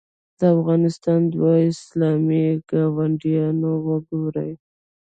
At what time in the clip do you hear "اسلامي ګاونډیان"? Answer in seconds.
1.71-3.57